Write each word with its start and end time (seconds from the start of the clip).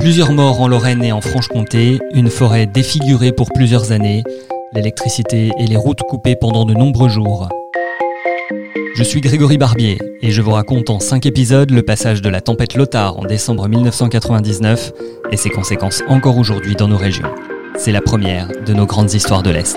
Plusieurs 0.00 0.32
morts 0.32 0.62
en 0.62 0.66
Lorraine 0.66 1.04
et 1.04 1.12
en 1.12 1.20
Franche-Comté, 1.20 1.98
une 2.14 2.30
forêt 2.30 2.66
défigurée 2.66 3.32
pour 3.32 3.50
plusieurs 3.52 3.92
années, 3.92 4.24
l'électricité 4.72 5.50
et 5.58 5.66
les 5.66 5.76
routes 5.76 6.00
coupées 6.00 6.36
pendant 6.36 6.64
de 6.64 6.72
nombreux 6.72 7.10
jours. 7.10 7.50
Je 8.94 9.02
suis 9.02 9.20
Grégory 9.20 9.58
Barbier 9.58 9.98
et 10.22 10.30
je 10.30 10.40
vous 10.40 10.52
raconte 10.52 10.88
en 10.88 11.00
5 11.00 11.26
épisodes 11.26 11.70
le 11.70 11.82
passage 11.82 12.22
de 12.22 12.30
la 12.30 12.40
tempête 12.40 12.76
Lothar 12.76 13.18
en 13.18 13.26
décembre 13.26 13.68
1999 13.68 14.92
et 15.32 15.36
ses 15.36 15.50
conséquences 15.50 16.02
encore 16.08 16.38
aujourd'hui 16.38 16.76
dans 16.76 16.88
nos 16.88 16.96
régions. 16.96 17.34
C'est 17.76 17.92
la 17.92 18.00
première 18.00 18.48
de 18.48 18.72
nos 18.72 18.86
grandes 18.86 19.12
histoires 19.12 19.42
de 19.42 19.50
l'Est. 19.50 19.76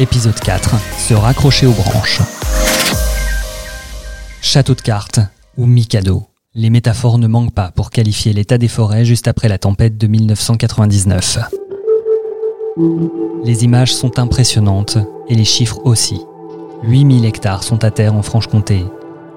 Épisode 0.00 0.38
4. 0.38 0.76
Se 0.96 1.12
raccrocher 1.12 1.66
aux 1.66 1.72
branches. 1.72 2.20
Château 4.40 4.76
de 4.76 4.80
cartes 4.80 5.18
ou 5.56 5.66
Mikado. 5.66 6.22
Les 6.54 6.70
métaphores 6.70 7.18
ne 7.18 7.26
manquent 7.26 7.52
pas 7.52 7.72
pour 7.72 7.90
qualifier 7.90 8.32
l'état 8.32 8.58
des 8.58 8.68
forêts 8.68 9.04
juste 9.04 9.26
après 9.26 9.48
la 9.48 9.58
tempête 9.58 9.98
de 9.98 10.06
1999. 10.06 11.38
Les 13.42 13.64
images 13.64 13.92
sont 13.92 14.20
impressionnantes 14.20 14.98
et 15.28 15.34
les 15.34 15.44
chiffres 15.44 15.80
aussi. 15.82 16.20
8000 16.84 17.24
hectares 17.24 17.64
sont 17.64 17.82
à 17.82 17.90
terre 17.90 18.14
en 18.14 18.22
Franche-Comté. 18.22 18.84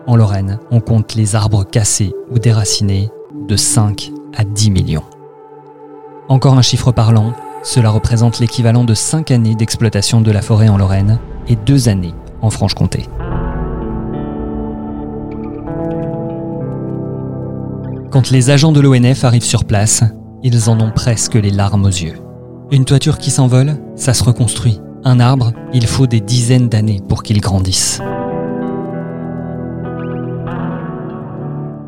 En 0.05 0.15
Lorraine, 0.15 0.59
on 0.69 0.79
compte 0.79 1.15
les 1.15 1.35
arbres 1.35 1.63
cassés 1.63 2.13
ou 2.29 2.37
déracinés 2.37 3.09
de 3.47 3.55
5 3.55 4.11
à 4.37 4.43
10 4.43 4.69
millions. 4.69 5.05
Encore 6.29 6.53
un 6.53 6.61
chiffre 6.61 6.91
parlant, 6.91 7.33
cela 7.63 7.89
représente 7.89 8.39
l'équivalent 8.39 8.83
de 8.83 8.93
5 8.93 9.31
années 9.31 9.55
d'exploitation 9.55 10.21
de 10.21 10.31
la 10.31 10.41
forêt 10.41 10.69
en 10.69 10.77
Lorraine 10.77 11.19
et 11.47 11.55
2 11.55 11.89
années 11.89 12.15
en 12.41 12.49
Franche-Comté. 12.49 13.07
Quand 18.09 18.29
les 18.29 18.49
agents 18.49 18.71
de 18.71 18.81
l'ONF 18.81 19.23
arrivent 19.23 19.43
sur 19.43 19.63
place, 19.63 20.03
ils 20.43 20.69
en 20.69 20.79
ont 20.81 20.91
presque 20.91 21.35
les 21.35 21.51
larmes 21.51 21.85
aux 21.85 21.87
yeux. 21.87 22.15
Une 22.71 22.85
toiture 22.85 23.17
qui 23.17 23.31
s'envole, 23.31 23.77
ça 23.95 24.13
se 24.13 24.23
reconstruit. 24.23 24.79
Un 25.03 25.19
arbre, 25.19 25.53
il 25.73 25.87
faut 25.87 26.07
des 26.07 26.19
dizaines 26.19 26.67
d'années 26.67 27.01
pour 27.07 27.23
qu'il 27.23 27.41
grandisse. 27.41 28.01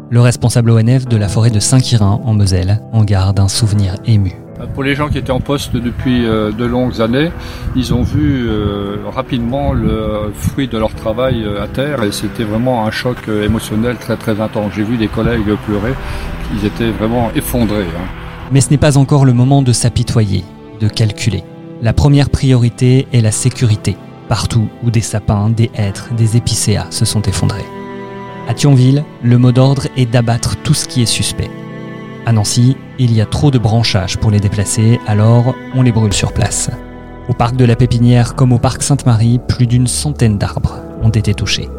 Le 0.10 0.22
responsable 0.22 0.72
ONF 0.72 1.08
de 1.08 1.18
la 1.18 1.28
forêt 1.28 1.50
de 1.50 1.60
Saint-Quirin 1.60 2.22
en 2.24 2.34
Moselle 2.34 2.82
en 2.92 3.04
garde 3.04 3.40
un 3.40 3.48
souvenir 3.48 3.96
ému. 4.06 4.43
Pour 4.74 4.84
les 4.84 4.96
gens 4.96 5.10
qui 5.10 5.18
étaient 5.18 5.32
en 5.32 5.40
poste 5.40 5.76
depuis 5.76 6.26
euh, 6.26 6.52
de 6.52 6.66
longues 6.66 7.02
années, 7.02 7.32
ils 7.76 7.94
ont 7.94 8.04
vu 8.04 8.48
euh, 8.48 8.98
rapidement 9.14 9.74
le 9.74 10.32
fruit 10.34 10.68
de 10.68 10.78
leur 10.78 10.94
travail 10.94 11.44
euh, 11.44 11.64
à 11.64 11.68
terre 11.68 12.04
et 12.04 12.12
c'était 12.12 12.44
vraiment 12.44 12.86
un 12.86 12.92
choc 12.92 13.18
émotionnel 13.28 13.98
très 13.98 14.16
très 14.18 14.40
intense. 14.42 14.72
J'ai 14.76 14.84
vu 14.84 14.98
des 14.98 15.08
collègues 15.08 15.56
pleurer, 15.66 15.94
ils 16.56 16.66
étaient 16.66 16.92
vraiment 16.92 17.30
effondrés. 17.36 17.82
hein. 17.84 18.08
Mais 18.52 18.62
ce 18.62 18.70
n'est 18.70 18.78
pas 18.78 18.98
encore 18.98 19.26
le 19.26 19.34
moment 19.34 19.62
de 19.62 19.72
s'apitoyer, 19.74 20.44
de 20.80 20.88
calculer. 20.88 21.44
La 21.82 21.94
première 21.94 22.30
priorité 22.30 23.08
est 23.12 23.22
la 23.22 23.32
sécurité, 23.32 23.98
partout 24.30 24.70
où 24.84 24.92
des 24.92 25.02
sapins, 25.02 25.50
des 25.50 25.70
hêtres, 25.76 26.14
des 26.16 26.38
épicéas 26.38 26.88
se 26.90 27.06
sont 27.06 27.22
effondrés. 27.24 27.66
À 28.48 28.54
Thionville, 28.54 29.04
le 29.24 29.38
mot 29.38 29.52
d'ordre 29.52 29.88
est 29.98 30.06
d'abattre 30.06 30.56
tout 30.64 30.74
ce 30.74 30.88
qui 30.88 31.02
est 31.02 31.06
suspect. 31.08 31.50
À 32.26 32.32
Nancy, 32.32 32.78
il 33.00 33.14
y 33.14 33.22
a 33.22 33.26
trop 33.26 33.52
de 33.52 33.58
branchages 33.58 34.18
pour 34.18 34.32
les 34.32 34.40
déplacer, 34.40 35.00
alors 35.08 35.56
on 35.74 35.82
les 35.82 35.92
brûle 35.92 36.14
sur 36.14 36.34
place. 36.34 36.70
Au 37.30 37.34
parc 37.34 37.56
de 37.56 37.66
la 37.66 37.76
Pépinière 37.76 38.36
comme 38.36 38.54
au 38.54 38.60
parc 38.60 38.84
Sainte-Marie, 38.84 39.40
plus 39.48 39.66
d'une 39.66 39.88
centaine 39.88 40.38
d'arbres 40.38 40.80
ont 41.02 41.10
été 41.10 41.34
touchés. 41.34 41.70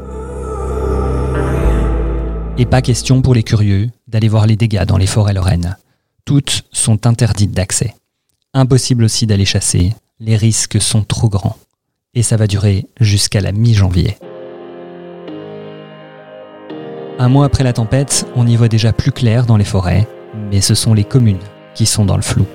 Et 2.56 2.66
pas 2.66 2.82
question 2.82 3.20
pour 3.20 3.34
les 3.34 3.42
curieux 3.42 3.91
d'aller 4.08 4.28
voir 4.28 4.47
les 4.47 4.56
dégâts 4.56 4.84
dans 4.84 4.97
les 4.97 5.06
forêts 5.06 5.34
lorraines. 5.34 5.76
Toutes 6.25 6.62
sont 6.72 7.06
interdites 7.06 7.52
d'accès. 7.52 7.94
Impossible 8.54 9.04
aussi 9.04 9.26
d'aller 9.26 9.44
chasser, 9.44 9.94
les 10.20 10.36
risques 10.36 10.81
sont 10.81 11.02
trop 11.02 11.28
grands. 11.28 11.56
Et 12.14 12.22
ça 12.22 12.36
va 12.36 12.46
durer 12.46 12.86
jusqu'à 13.00 13.41
la 13.41 13.52
mi-janvier. 13.52 14.16
Un 17.19 17.28
mois 17.28 17.46
après 17.46 17.64
la 17.64 17.72
tempête, 17.72 18.26
on 18.34 18.46
y 18.46 18.56
voit 18.56 18.69
déjà 18.69 18.92
plus 18.92 19.12
clair 19.12 19.46
dans 19.46 19.56
les 19.56 19.64
forêts, 19.64 20.08
mais 20.50 20.61
ce 20.61 20.75
sont 20.75 20.95
les 20.95 21.05
communes 21.05 21.39
qui 21.75 21.87
sont 21.87 22.05
dans 22.05 22.17
le 22.17 22.22
flou. 22.22 22.47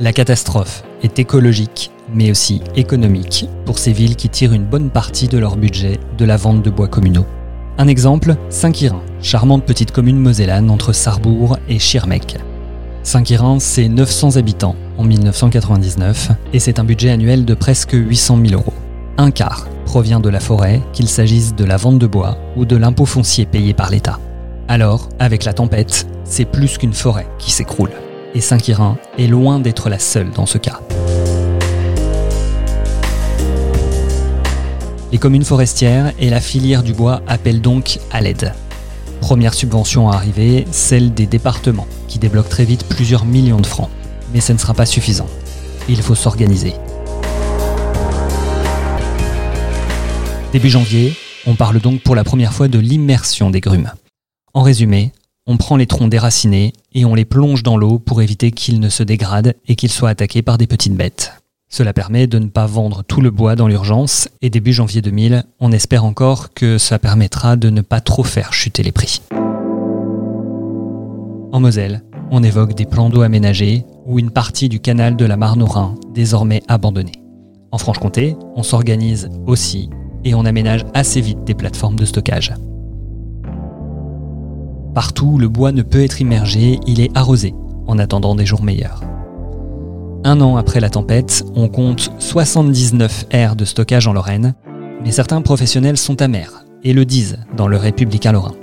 La 0.00 0.12
catastrophe 0.12 0.84
est 1.02 1.18
écologique, 1.18 1.90
mais 2.12 2.30
aussi 2.30 2.62
économique 2.76 3.46
pour 3.64 3.78
ces 3.78 3.92
villes 3.92 4.16
qui 4.16 4.28
tirent 4.28 4.52
une 4.52 4.64
bonne 4.64 4.90
partie 4.90 5.28
de 5.28 5.38
leur 5.38 5.56
budget 5.56 5.98
de 6.16 6.24
la 6.24 6.36
vente 6.36 6.62
de 6.62 6.70
bois 6.70 6.88
communaux. 6.88 7.26
Un 7.78 7.88
exemple, 7.88 8.36
Saint-Quirin, 8.48 9.02
charmante 9.20 9.64
petite 9.64 9.92
commune 9.92 10.18
mosellane 10.18 10.70
entre 10.70 10.92
Sarrebourg 10.92 11.58
et 11.68 11.78
Schirmeck. 11.78 12.38
Saint-Quirin, 13.02 13.58
c'est 13.58 13.88
900 13.88 14.36
habitants 14.36 14.76
en 14.98 15.04
1999 15.04 16.30
et 16.52 16.58
c'est 16.58 16.78
un 16.78 16.84
budget 16.84 17.10
annuel 17.10 17.44
de 17.44 17.54
presque 17.54 17.92
800 17.92 18.38
000 18.46 18.60
euros. 18.60 18.74
Un 19.16 19.30
quart 19.30 19.66
provient 19.84 20.20
de 20.20 20.28
la 20.28 20.40
forêt, 20.40 20.82
qu'il 20.92 21.08
s'agisse 21.08 21.54
de 21.54 21.64
la 21.64 21.76
vente 21.76 21.98
de 21.98 22.06
bois 22.06 22.36
ou 22.56 22.64
de 22.64 22.76
l'impôt 22.76 23.06
foncier 23.06 23.46
payé 23.46 23.74
par 23.74 23.90
l'État. 23.90 24.20
Alors, 24.68 25.08
avec 25.18 25.44
la 25.44 25.54
tempête, 25.54 26.06
c'est 26.28 26.44
plus 26.44 26.78
qu'une 26.78 26.92
forêt 26.92 27.26
qui 27.38 27.50
s'écroule. 27.50 27.90
Et 28.34 28.40
Saint-Quirin 28.40 28.98
est 29.18 29.26
loin 29.26 29.58
d'être 29.58 29.88
la 29.88 29.98
seule 29.98 30.30
dans 30.30 30.46
ce 30.46 30.58
cas. 30.58 30.80
Les 35.10 35.18
communes 35.18 35.44
forestières 35.44 36.12
et 36.18 36.28
la 36.28 36.40
filière 36.40 36.82
du 36.82 36.92
bois 36.92 37.22
appellent 37.26 37.62
donc 37.62 37.98
à 38.10 38.20
l'aide. 38.20 38.52
Première 39.20 39.54
subvention 39.54 40.10
à 40.10 40.14
arriver, 40.14 40.66
celle 40.70 41.14
des 41.14 41.26
départements, 41.26 41.86
qui 42.06 42.18
débloque 42.18 42.48
très 42.48 42.64
vite 42.64 42.84
plusieurs 42.84 43.24
millions 43.24 43.60
de 43.60 43.66
francs. 43.66 43.88
Mais 44.34 44.40
ce 44.40 44.52
ne 44.52 44.58
sera 44.58 44.74
pas 44.74 44.86
suffisant. 44.86 45.26
Il 45.88 46.02
faut 46.02 46.14
s'organiser. 46.14 46.74
Début 50.52 50.68
janvier, 50.68 51.14
on 51.46 51.54
parle 51.54 51.80
donc 51.80 52.02
pour 52.02 52.14
la 52.14 52.24
première 52.24 52.52
fois 52.52 52.68
de 52.68 52.78
l'immersion 52.78 53.48
des 53.48 53.60
grumes. 53.60 53.90
En 54.52 54.62
résumé, 54.62 55.12
on 55.48 55.56
prend 55.56 55.76
les 55.76 55.86
troncs 55.86 56.10
déracinés 56.10 56.74
et 56.92 57.06
on 57.06 57.14
les 57.14 57.24
plonge 57.24 57.62
dans 57.62 57.78
l'eau 57.78 57.98
pour 57.98 58.20
éviter 58.20 58.52
qu'ils 58.52 58.80
ne 58.80 58.90
se 58.90 59.02
dégradent 59.02 59.54
et 59.66 59.76
qu'ils 59.76 59.90
soient 59.90 60.10
attaqués 60.10 60.42
par 60.42 60.58
des 60.58 60.66
petites 60.66 60.94
bêtes. 60.94 61.32
Cela 61.70 61.94
permet 61.94 62.26
de 62.26 62.38
ne 62.38 62.48
pas 62.48 62.66
vendre 62.66 63.02
tout 63.02 63.22
le 63.22 63.30
bois 63.30 63.56
dans 63.56 63.66
l'urgence 63.66 64.28
et 64.42 64.50
début 64.50 64.74
janvier 64.74 65.00
2000, 65.00 65.44
on 65.58 65.72
espère 65.72 66.04
encore 66.04 66.52
que 66.52 66.76
ça 66.76 66.98
permettra 66.98 67.56
de 67.56 67.70
ne 67.70 67.80
pas 67.80 68.00
trop 68.00 68.24
faire 68.24 68.52
chuter 68.52 68.82
les 68.82 68.92
prix. 68.92 69.22
En 71.50 71.60
Moselle, 71.60 72.04
on 72.30 72.42
évoque 72.42 72.74
des 72.74 72.86
plans 72.86 73.08
d'eau 73.08 73.22
aménagés 73.22 73.84
ou 74.04 74.18
une 74.18 74.30
partie 74.30 74.68
du 74.68 74.80
canal 74.80 75.16
de 75.16 75.24
la 75.24 75.38
Marne 75.38 75.62
au 75.62 75.66
Rhin 75.66 75.94
désormais 76.12 76.62
abandonnée. 76.68 77.22
En 77.72 77.78
Franche-Comté, 77.78 78.36
on 78.54 78.62
s'organise 78.62 79.30
aussi 79.46 79.88
et 80.24 80.34
on 80.34 80.44
aménage 80.44 80.84
assez 80.92 81.22
vite 81.22 81.44
des 81.44 81.54
plateformes 81.54 81.98
de 81.98 82.04
stockage. 82.04 82.52
Partout 84.98 85.26
où 85.26 85.38
le 85.38 85.46
bois 85.46 85.70
ne 85.70 85.82
peut 85.82 86.02
être 86.02 86.20
immergé, 86.20 86.80
il 86.88 87.00
est 87.00 87.16
arrosé 87.16 87.54
en 87.86 88.00
attendant 88.00 88.34
des 88.34 88.44
jours 88.44 88.64
meilleurs. 88.64 89.04
Un 90.24 90.40
an 90.40 90.56
après 90.56 90.80
la 90.80 90.90
tempête, 90.90 91.44
on 91.54 91.68
compte 91.68 92.10
79 92.18 93.26
aires 93.30 93.54
de 93.54 93.64
stockage 93.64 94.08
en 94.08 94.12
Lorraine, 94.12 94.56
mais 95.04 95.12
certains 95.12 95.40
professionnels 95.40 95.98
sont 95.98 96.20
amers 96.20 96.64
et 96.82 96.92
le 96.92 97.04
disent 97.04 97.38
dans 97.56 97.68
le 97.68 97.76
Républicain 97.76 98.32
Lorrain. 98.32 98.56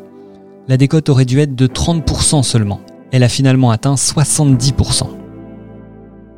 La 0.68 0.76
décote 0.76 1.08
aurait 1.08 1.24
dû 1.24 1.40
être 1.40 1.56
de 1.56 1.68
30% 1.68 2.44
seulement. 2.44 2.82
Elle 3.14 3.24
a 3.24 3.30
finalement 3.30 3.72
atteint 3.72 3.96
70%. 3.96 5.08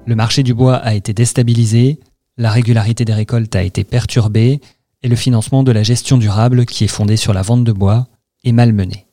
Le 0.06 0.16
marché 0.16 0.44
du 0.44 0.54
bois 0.54 0.76
a 0.76 0.94
été 0.94 1.16
déstabilisé, 1.16 2.00
la 2.38 2.52
régularité 2.52 3.04
des 3.04 3.16
récoltes 3.16 3.56
a 3.56 3.64
été 3.64 3.84
perturbée 3.84 4.62
et 5.02 5.08
le 5.08 5.16
financement 5.16 5.64
de 5.64 5.72
la 5.72 5.82
gestion 5.82 6.20
durable, 6.20 6.68
qui 6.68 6.84
est 6.84 6.88
fondé 6.88 7.18
sur 7.18 7.34
la 7.34 7.42
vente 7.42 7.64
de 7.64 7.72
bois, 7.72 8.06
est 8.44 8.52
malmené. 8.52 9.07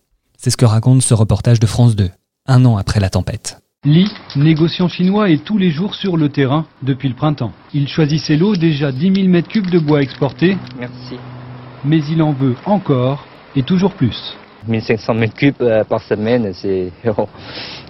C'est 0.45 0.51
ce 0.51 0.59
que 0.59 0.67
raconte 0.67 1.01
ce 1.01 1.15
reportage 1.15 1.59
de 1.59 1.65
France 1.65 1.97
2, 1.97 2.11
un 2.49 2.67
an 2.67 2.77
après 2.77 3.01
la 3.01 3.09
tempête. 3.09 3.63
Li, 3.87 4.13
négociant 4.37 4.89
chinois, 4.89 5.31
est 5.31 5.43
tous 5.43 5.57
les 5.57 5.71
jours 5.71 5.95
sur 5.95 6.19
le 6.19 6.29
terrain 6.29 6.67
depuis 6.83 7.09
le 7.09 7.15
printemps. 7.15 7.53
Il 7.73 7.89
choisit 7.89 8.21
ses 8.21 8.37
lots, 8.37 8.55
déjà 8.55 8.93
10 8.93 9.23
000 9.23 9.29
m3 9.29 9.71
de 9.71 9.79
bois 9.79 10.03
exportés. 10.03 10.59
Merci. 10.79 11.17
Mais 11.87 12.01
il 12.11 12.21
en 12.21 12.33
veut 12.33 12.57
encore 12.67 13.25
et 13.57 13.63
toujours 13.63 13.95
plus. 13.95 14.37
1500 14.69 15.15
m3 15.15 15.55
euh, 15.63 15.85
par 15.85 16.03
semaine, 16.03 16.53
c'est 16.53 16.93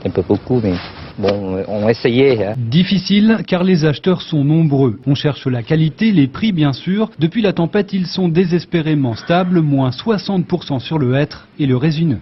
un 0.05 0.11
peu 0.11 0.23
beaucoup, 0.23 0.61
mais 0.63 0.75
bon, 1.19 1.65
on 1.67 1.85
va 1.85 1.91
essayer. 1.91 2.47
Hein. 2.47 2.55
Difficile 2.57 3.43
car 3.49 3.65
les 3.65 3.85
acheteurs 3.85 4.23
sont 4.23 4.45
nombreux. 4.45 5.01
On 5.09 5.17
cherche 5.17 5.49
la 5.49 5.65
qualité, 5.65 6.13
les 6.13 6.29
prix 6.29 6.53
bien 6.53 6.73
sûr. 6.73 7.11
Depuis 7.19 7.43
la 7.43 7.53
tempête, 7.53 7.93
ils 7.93 8.07
sont 8.07 8.29
désespérément 8.29 9.17
stables, 9.17 9.61
moins 9.61 9.91
60% 9.91 10.79
sur 10.79 11.01
le 11.01 11.17
hêtre 11.17 11.49
et 11.59 11.67
le 11.67 11.77
résineux. 11.77 12.21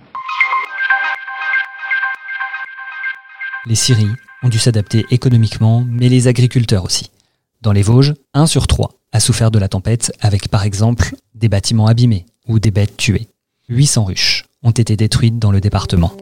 Les 3.64 3.76
scieries 3.76 4.10
ont 4.42 4.48
dû 4.48 4.58
s'adapter 4.58 5.06
économiquement, 5.10 5.86
mais 5.88 6.08
les 6.08 6.26
agriculteurs 6.26 6.84
aussi. 6.84 7.12
Dans 7.60 7.70
les 7.70 7.82
Vosges, 7.82 8.14
1 8.34 8.46
sur 8.46 8.66
3 8.66 8.90
a 9.12 9.20
souffert 9.20 9.52
de 9.52 9.60
la 9.60 9.68
tempête 9.68 10.12
avec 10.20 10.48
par 10.48 10.64
exemple 10.64 11.14
des 11.36 11.48
bâtiments 11.48 11.86
abîmés 11.86 12.26
ou 12.48 12.58
des 12.58 12.72
bêtes 12.72 12.96
tuées. 12.96 13.28
800 13.68 14.04
ruches 14.04 14.46
ont 14.64 14.72
été 14.72 14.96
détruites 14.96 15.38
dans 15.38 15.52
le 15.52 15.60
département. 15.60 16.12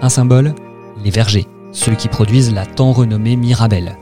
Un 0.00 0.08
symbole 0.08 0.56
Les 1.04 1.10
vergers, 1.10 1.46
ceux 1.70 1.94
qui 1.94 2.08
produisent 2.08 2.52
la 2.52 2.66
tant 2.66 2.92
renommée 2.92 3.36
Mirabelle. 3.36 3.96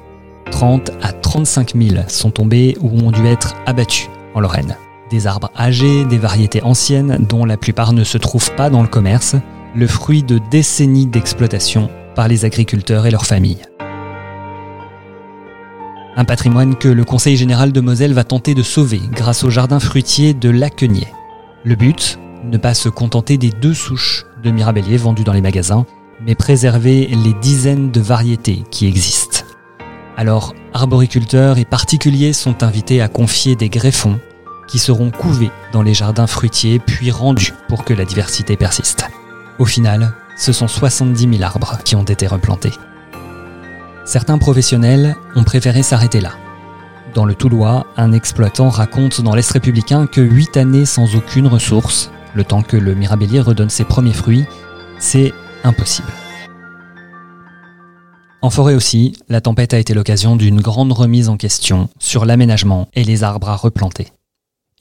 30 0.50 0.91
à 1.02 1.12
35 1.12 1.76
000 1.76 2.05
sont 2.08 2.31
tombés 2.31 2.79
ou 2.81 2.99
ont 3.00 3.11
dû 3.11 3.26
être 3.26 3.55
abattus 3.67 4.08
en 4.35 4.41
Lorraine. 4.41 4.79
Des 5.11 5.27
arbres 5.27 5.51
âgés, 5.59 6.05
des 6.05 6.19
variétés 6.19 6.62
anciennes 6.62 7.27
dont 7.29 7.45
la 7.45 7.57
plupart 7.57 7.93
ne 7.93 8.05
se 8.05 8.17
trouvent 8.17 8.55
pas 8.55 8.71
dans 8.71 8.83
le 8.83 8.89
commerce, 8.89 9.35
le 9.75 9.89
fruit 9.89 10.23
de 10.23 10.39
décennies 10.51 11.07
d'exploitation 11.07 11.91
par 12.15 12.29
les 12.29 12.45
agriculteurs 12.45 13.07
et 13.07 13.11
leurs 13.11 13.27
familles. 13.27 13.62
Un 16.15 16.25
patrimoine 16.25 16.77
que 16.77 16.89
le 16.89 17.05
Conseil 17.05 17.37
général 17.37 17.73
de 17.73 17.81
Moselle 17.81 18.12
va 18.12 18.23
tenter 18.23 18.55
de 18.55 18.62
sauver 18.62 19.01
grâce 19.11 19.43
au 19.43 19.51
jardin 19.51 19.81
fruitier 19.81 20.33
de 20.33 20.49
Lacquenier. 20.49 21.09
Le 21.65 21.75
but 21.75 22.21
Ne 22.45 22.57
pas 22.57 22.75
se 22.75 22.89
contenter 22.89 23.37
des 23.37 23.51
deux 23.51 23.75
souches 23.75 24.27
de 24.45 24.53
mirabelliers 24.53 24.97
vendus 24.97 25.25
dans 25.25 25.33
les 25.33 25.41
magasins, 25.41 25.87
mais 26.25 26.37
préserver 26.37 27.09
les 27.09 27.35
dizaines 27.35 27.91
de 27.91 28.01
variétés 28.01 28.62
qui 28.71 28.87
existent. 28.87 29.45
Alors, 30.17 30.55
arboriculteurs 30.73 31.59
et 31.59 31.65
particuliers 31.65 32.33
sont 32.33 32.62
invités 32.62 33.01
à 33.01 33.09
confier 33.09 33.57
des 33.57 33.69
greffons 33.69 34.21
qui 34.71 34.79
seront 34.79 35.11
couvés 35.11 35.51
dans 35.73 35.83
les 35.83 35.95
jardins 35.95 36.27
fruitiers 36.27 36.79
puis 36.79 37.11
rendus 37.11 37.53
pour 37.69 37.85
que 37.85 37.93
la 37.93 38.05
diversité 38.05 38.57
persiste. 38.57 39.05
Au 39.59 39.65
final, 39.65 40.15
ce 40.37 40.53
sont 40.53 40.69
70 40.69 41.29
000 41.39 41.43
arbres 41.43 41.79
qui 41.85 41.97
ont 41.97 42.05
été 42.05 42.27
replantés. 42.27 42.73
Certains 44.05 44.39
professionnels 44.39 45.17
ont 45.37 45.45
préféré 45.45 45.83
s'arrêter 45.83 46.21
là. 46.21 46.33
Dans 47.15 47.25
le 47.25 47.35
Toulois, 47.35 47.87
un 47.97 48.13
exploitant 48.13 48.69
raconte 48.69 49.21
dans 49.21 49.35
l'Est 49.35 49.51
républicain 49.51 50.07
que 50.07 50.21
8 50.21 50.57
années 50.57 50.87
sans 50.87 51.17
aucune 51.17 51.49
ressource, 51.49 52.11
le 52.35 52.45
temps 52.45 52.63
que 52.63 52.77
le 52.77 52.95
mirabellier 52.95 53.41
redonne 53.41 53.71
ses 53.71 53.85
premiers 53.85 54.13
fruits, 54.13 54.47
c'est 54.99 55.33
impossible. 55.65 56.09
En 58.43 58.49
forêt 58.49 58.75
aussi, 58.75 59.17
la 59.29 59.41
tempête 59.41 59.75
a 59.75 59.79
été 59.79 59.93
l'occasion 59.93 60.37
d'une 60.37 60.61
grande 60.61 60.93
remise 60.93 61.29
en 61.29 61.37
question 61.37 61.89
sur 61.99 62.25
l'aménagement 62.25 62.89
et 62.95 63.05
les 63.05 63.23
arbres 63.23 63.51
à 63.51 63.57
replanter. 63.57 64.13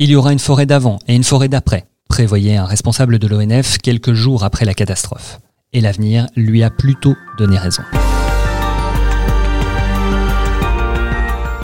Il 0.02 0.10
y 0.10 0.16
aura 0.16 0.32
une 0.32 0.40
forêt 0.40 0.66
d'avant 0.66 0.98
et 1.10 1.16
une 1.16 1.26
forêt 1.26 1.50
d'après, 1.50 1.86
prévoyait 2.08 2.56
un 2.56 2.64
responsable 2.64 3.20
de 3.20 3.28
l'ONF 3.28 3.80
quelques 3.80 4.14
jours 4.14 4.46
après 4.46 4.64
la 4.64 4.74
catastrophe. 4.74 5.42
Et 5.74 5.82
l'avenir 5.82 6.28
lui 6.38 6.64
a 6.64 6.70
plutôt 6.70 7.18
donné 7.38 7.58
raison. 7.58 7.84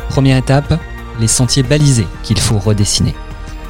Première 0.10 0.36
étape, 0.36 0.78
les 1.22 1.30
sentiers 1.30 1.64
balisés 1.64 2.08
qu'il 2.24 2.38
faut 2.38 2.60
redessiner. 2.60 3.16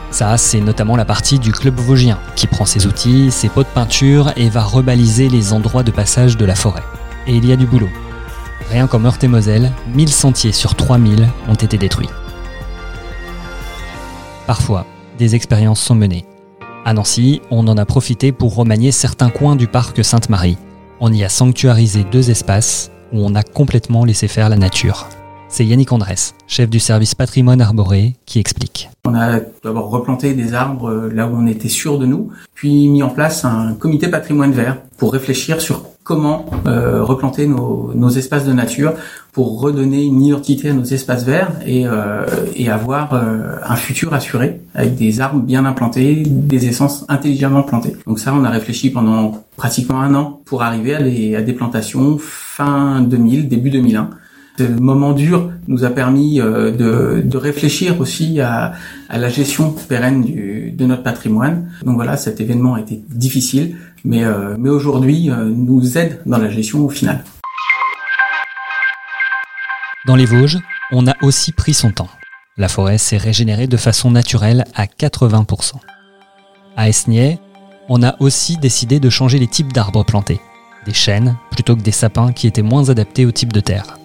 Ça, 0.09 0.35
c'est 0.35 0.61
notamment 0.61 0.95
la 0.95 1.05
partie 1.05 1.37
du 1.37 1.51
club 1.51 1.75
vosgien 1.75 2.17
qui 2.35 2.47
prend 2.47 2.65
ses 2.65 2.87
outils, 2.87 3.29
ses 3.29 3.49
pots 3.49 3.61
de 3.61 3.67
peinture 3.67 4.33
et 4.35 4.49
va 4.49 4.63
rebaliser 4.63 5.29
les 5.29 5.53
endroits 5.53 5.83
de 5.83 5.91
passage 5.91 6.37
de 6.37 6.45
la 6.45 6.55
forêt. 6.55 6.83
Et 7.27 7.35
il 7.35 7.45
y 7.45 7.51
a 7.51 7.55
du 7.55 7.67
boulot. 7.67 7.89
Rien 8.71 8.87
qu'en 8.87 8.97
Meurthe-et-Moselle, 8.97 9.71
1000 9.93 10.09
sentiers 10.09 10.53
sur 10.53 10.73
3000 10.73 11.29
ont 11.47 11.53
été 11.53 11.77
détruits. 11.77 12.09
Parfois, 14.47 14.85
des 15.17 15.33
expériences 15.33 15.81
sont 15.81 15.95
menées. 15.95 16.25
À 16.85 16.93
Nancy, 16.93 17.41
on 17.49 17.67
en 17.67 17.77
a 17.77 17.85
profité 17.85 18.31
pour 18.31 18.55
remanier 18.55 18.91
certains 18.91 19.31
coins 19.31 19.55
du 19.55 19.67
parc 19.67 20.05
Sainte-Marie. 20.05 20.57
On 20.99 21.11
y 21.11 21.23
a 21.23 21.29
sanctuarisé 21.29 22.03
deux 22.03 22.29
espaces 22.29 22.91
où 23.11 23.17
on 23.25 23.33
a 23.33 23.41
complètement 23.41 24.05
laissé 24.05 24.27
faire 24.27 24.49
la 24.49 24.57
nature. 24.57 25.07
C'est 25.47 25.65
Yannick 25.65 25.91
Andrès, 25.91 26.35
chef 26.47 26.69
du 26.69 26.79
service 26.79 27.15
patrimoine 27.15 27.61
arboré, 27.61 28.15
qui 28.25 28.39
explique. 28.39 28.89
On 29.05 29.15
a 29.15 29.39
d'abord 29.63 29.89
replanté 29.89 30.33
des 30.33 30.53
arbres 30.53 30.89
euh, 30.89 31.09
là 31.11 31.27
où 31.27 31.35
on 31.35 31.47
était 31.47 31.69
sûr 31.69 31.97
de 31.97 32.05
nous, 32.05 32.29
puis 32.53 32.87
mis 32.87 33.01
en 33.01 33.09
place 33.09 33.45
un 33.45 33.73
comité 33.73 34.07
patrimoine 34.09 34.51
vert 34.51 34.77
pour 34.97 35.13
réfléchir 35.13 35.61
sur 35.61 35.83
comment 36.05 36.45
euh, 36.67 37.03
replanter 37.03 37.47
nos, 37.47 37.91
nos, 37.95 38.09
espaces 38.09 38.45
de 38.45 38.53
nature 38.53 38.93
pour 39.33 39.59
redonner 39.59 40.03
une 40.03 40.21
identité 40.21 40.69
à 40.69 40.73
nos 40.73 40.83
espaces 40.83 41.25
verts 41.25 41.51
et, 41.65 41.87
euh, 41.87 42.25
et 42.55 42.69
avoir 42.69 43.15
euh, 43.15 43.55
un 43.67 43.75
futur 43.75 44.13
assuré 44.13 44.61
avec 44.75 44.95
des 44.95 45.19
arbres 45.19 45.41
bien 45.41 45.65
implantés, 45.65 46.21
des 46.27 46.67
essences 46.67 47.05
intelligemment 47.09 47.63
plantées. 47.63 47.95
Donc 48.05 48.19
ça, 48.19 48.35
on 48.35 48.43
a 48.43 48.51
réfléchi 48.51 48.91
pendant 48.91 49.45
pratiquement 49.57 49.99
un 49.99 50.13
an 50.13 50.41
pour 50.45 50.61
arriver 50.61 50.93
à, 50.93 50.99
à 51.39 51.41
des 51.41 51.53
plantations 51.53 52.19
fin 52.19 53.01
2000, 53.01 53.49
début 53.49 53.71
2001. 53.71 54.11
Ce 54.57 54.63
moment 54.63 55.11
dur 55.11 55.51
nous 55.67 55.83
a 55.83 55.89
permis 55.89 56.39
euh, 56.39 56.71
de, 56.71 57.21
de, 57.27 57.37
réfléchir 57.37 57.99
aussi 57.99 58.39
à, 58.39 58.73
à, 59.09 59.17
la 59.17 59.27
gestion 59.27 59.71
pérenne 59.89 60.21
du, 60.21 60.71
de 60.71 60.85
notre 60.85 61.03
patrimoine. 61.03 61.69
Donc 61.83 61.95
voilà, 61.95 62.15
cet 62.15 62.39
événement 62.39 62.75
a 62.75 62.79
été 62.79 63.03
difficile, 63.09 63.75
mais, 64.05 64.23
euh, 64.23 64.55
mais 64.57 64.69
aujourd'hui 64.69 65.29
euh, 65.29 65.45
nous 65.45 65.97
aide 65.97 66.21
dans 66.25 66.37
la 66.37 66.49
gestion 66.49 66.85
au 66.85 66.89
final. 66.89 67.23
Dans 70.05 70.15
les 70.15 70.25
Vosges, 70.25 70.59
on 70.91 71.07
a 71.07 71.15
aussi 71.23 71.51
pris 71.51 71.73
son 71.73 71.91
temps. 71.91 72.09
La 72.57 72.69
forêt 72.69 72.99
s'est 72.99 73.17
régénérée 73.17 73.67
de 73.67 73.75
façon 73.75 74.11
naturelle 74.11 74.65
à 74.75 74.85
80%. 74.85 75.73
À 76.77 76.87
Esnier, 76.87 77.39
on 77.89 78.03
a 78.03 78.15
aussi 78.21 78.57
décidé 78.57 78.99
de 78.99 79.09
changer 79.09 79.39
les 79.39 79.47
types 79.47 79.73
d'arbres 79.73 80.03
plantés. 80.03 80.39
Des 80.85 80.93
chênes 80.93 81.35
plutôt 81.49 81.75
que 81.75 81.81
des 81.81 81.91
sapins 81.91 82.31
qui 82.31 82.47
étaient 82.47 82.61
moins 82.61 82.89
adaptés 82.89 83.25
au 83.25 83.31
type 83.31 83.51
de 83.51 83.59
terre. 83.59 83.97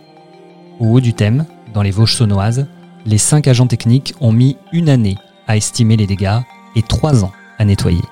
Au 0.81 0.87
haut 0.87 1.01
du 1.01 1.13
thème, 1.13 1.45
dans 1.75 1.83
les 1.83 1.91
Vosges 1.91 2.15
saunoises, 2.15 2.67
les 3.05 3.19
cinq 3.19 3.47
agents 3.47 3.67
techniques 3.67 4.15
ont 4.21 4.33
mis 4.33 4.57
une 4.73 4.89
année 4.89 5.17
à 5.47 5.57
estimer 5.57 5.97
les 5.97 6.07
dégâts 6.07 6.41
et 6.77 6.83
trois 6.83 7.25
ans 7.25 7.33
à 7.59 7.65
nettoyer, 7.65 8.03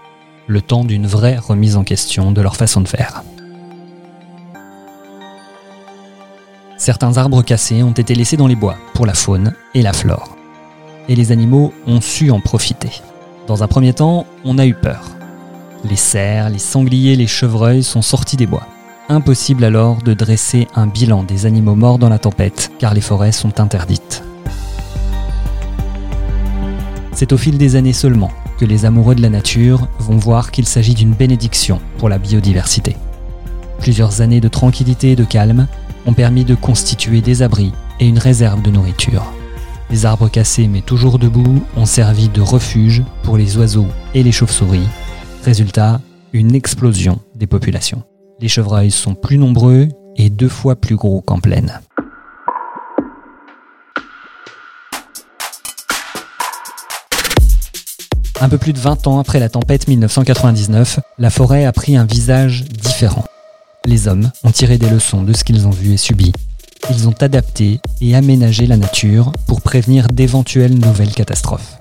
le 0.49 0.63
temps 0.63 0.85
d'une 0.85 1.07
vraie 1.07 1.37
remise 1.37 1.77
en 1.77 1.85
question 1.85 2.33
de 2.33 2.41
leur 2.41 2.57
façon 2.57 2.81
de 2.81 2.89
faire. 2.89 3.23
Certains 6.79 7.19
arbres 7.19 7.43
cassés 7.43 7.83
ont 7.83 7.93
été 7.93 8.15
laissés 8.15 8.39
dans 8.39 8.47
les 8.47 8.57
bois 8.57 8.79
pour 8.95 9.05
la 9.05 9.15
faune 9.15 9.53
et 9.75 9.83
la 9.83 9.93
flore. 9.93 10.37
Et 11.09 11.15
les 11.15 11.33
animaux 11.33 11.73
ont 11.87 12.01
su 12.01 12.31
en 12.31 12.41
profiter. 12.41 12.91
Dans 13.47 13.63
un 13.63 13.69
premier 13.69 13.93
temps, 13.93 14.27
on 14.45 14.59
a 14.59 14.67
eu 14.67 14.75
peur. 14.75 15.11
Les 15.85 15.97
cerfs, 15.97 16.51
les 16.51 16.59
sangliers, 16.59 17.17
les 17.17 17.27
chevreuils 17.27 17.83
sont 17.83 18.03
sortis 18.03 18.37
des 18.37 18.47
bois. 18.47 18.67
Impossible 19.11 19.65
alors 19.65 20.03
de 20.03 20.15
dresser 20.15 20.67
un 20.75 20.87
bilan 20.87 21.25
des 21.25 21.47
animaux 21.47 21.75
morts 21.75 21.99
dans 21.99 22.09
la 22.09 22.19
tempête, 22.19 22.71
car 22.79 22.95
les 22.95 23.01
forêts 23.01 23.33
sont 23.33 23.61
interdites. 23.61 24.23
C'est 27.19 27.33
au 27.33 27.37
fil 27.37 27.59
des 27.59 27.75
années 27.75 27.93
seulement 27.93 28.31
que 28.61 28.65
les 28.65 28.85
amoureux 28.85 29.17
de 29.17 29.23
la 29.23 29.29
nature 29.29 29.89
vont 29.99 30.19
voir 30.19 30.53
qu'il 30.53 30.69
s'agit 30.69 30.95
d'une 30.95 31.15
bénédiction 31.15 31.81
pour 31.99 32.09
la 32.09 32.17
biodiversité. 32.17 32.95
Plusieurs 33.81 34.21
années 34.21 34.41
de 34.41 34.47
tranquillité 34.47 35.11
et 35.11 35.17
de 35.17 35.25
calme 35.25 35.67
ont 36.07 36.13
permis 36.13 36.45
de 36.45 36.55
constituer 36.55 37.21
des 37.21 37.43
abris 37.43 37.73
et 37.99 38.07
une 38.07 38.21
réserve 38.21 38.63
de 38.63 38.71
nourriture. 38.71 39.33
Les 39.91 40.07
arbres 40.07 40.29
cassés 40.29 40.69
mais 40.69 40.81
toujours 40.81 41.19
debout 41.19 41.61
ont 41.77 41.87
servi 41.87 42.29
de 42.29 42.41
refuge 42.41 43.03
pour 43.25 43.37
les 43.37 43.57
oiseaux 43.57 43.89
et 44.15 44.23
les 44.23 44.31
chauves-souris. 44.31 44.87
Résultat, 45.45 46.01
une 46.33 46.55
explosion 46.55 47.19
des 47.35 47.49
populations. 47.49 48.05
Les 48.39 48.47
chevreuils 48.47 48.93
sont 48.93 49.17
plus 49.17 49.39
nombreux 49.39 49.89
et 50.15 50.31
deux 50.31 50.49
fois 50.49 50.77
plus 50.77 50.95
gros 50.95 51.21
qu'en 51.23 51.41
plaine. 51.41 51.81
Un 58.41 58.49
peu 58.49 58.59
plus 58.59 58.73
de 58.73 58.79
20 58.79 59.09
ans 59.09 59.19
après 59.19 59.41
la 59.41 59.49
tempête 59.49 59.89
1999, 59.89 61.01
la 61.19 61.31
forêt 61.31 61.65
a 61.65 61.73
pris 61.73 61.97
un 61.97 62.05
visage 62.05 62.65
différent. 62.65 63.25
Les 63.85 64.07
hommes 64.07 64.31
ont 64.45 64.53
tiré 64.53 64.79
des 64.79 64.89
leçons 64.89 65.23
de 65.23 65.33
ce 65.33 65.43
qu'ils 65.43 65.67
ont 65.67 65.71
vu 65.71 65.95
et 65.95 65.97
subi. 65.97 66.33
Ils 66.91 67.09
ont 67.09 67.15
adapté 67.21 67.81
et 68.01 68.15
aménagé 68.15 68.67
la 68.67 68.77
nature 68.77 69.33
pour 69.49 69.61
prévenir 69.61 70.07
d'éventuelles 70.07 70.79
nouvelles 70.79 71.13
catastrophes. 71.13 71.79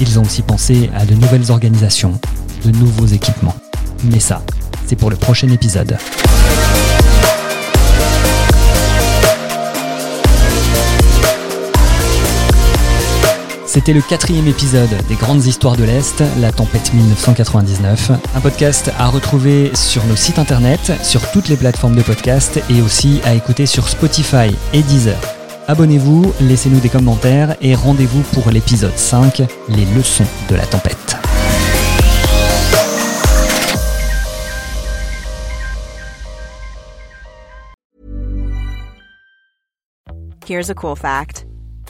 Ils 0.00 0.18
ont 0.18 0.22
aussi 0.22 0.40
pensé 0.40 0.88
à 0.96 1.04
de 1.04 1.14
nouvelles 1.14 1.50
organisations, 1.50 2.18
de 2.64 2.70
nouveaux 2.70 3.06
équipements. 3.06 3.56
Mais 4.04 4.20
ça, 4.20 4.42
c'est 4.86 4.96
pour 4.96 5.10
le 5.10 5.16
prochain 5.16 5.50
épisode. 5.50 5.98
C'était 13.72 13.92
le 13.92 14.02
quatrième 14.02 14.48
épisode 14.48 14.90
des 15.06 15.14
Grandes 15.14 15.46
Histoires 15.46 15.76
de 15.76 15.84
l'Est, 15.84 16.24
la 16.40 16.50
tempête 16.50 16.92
1999. 16.92 18.10
Un 18.34 18.40
podcast 18.40 18.90
à 18.98 19.06
retrouver 19.06 19.70
sur 19.76 20.04
nos 20.06 20.16
sites 20.16 20.40
internet, 20.40 20.92
sur 21.04 21.30
toutes 21.30 21.46
les 21.46 21.56
plateformes 21.56 21.94
de 21.94 22.02
podcast 22.02 22.60
et 22.68 22.82
aussi 22.82 23.20
à 23.24 23.32
écouter 23.32 23.66
sur 23.66 23.86
Spotify 23.88 24.52
et 24.72 24.82
Deezer. 24.82 25.16
Abonnez-vous, 25.68 26.32
laissez-nous 26.40 26.80
des 26.80 26.88
commentaires 26.88 27.54
et 27.60 27.76
rendez-vous 27.76 28.22
pour 28.32 28.50
l'épisode 28.50 28.98
5, 28.98 29.44
les 29.68 29.84
leçons 29.94 30.26
de 30.48 30.56
la 30.56 30.66
tempête. 30.66 31.16
Here's 40.44 40.70
a 40.70 40.74
cool 40.74 40.96
fact. 40.96 41.46